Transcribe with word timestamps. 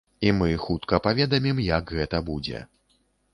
І 0.27 0.31
мы 0.37 0.47
хутка 0.63 0.99
паведамім, 1.07 1.61
як 1.67 1.93
гэта 1.99 2.23
будзе. 2.31 2.65